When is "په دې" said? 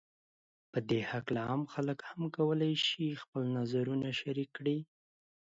0.71-0.99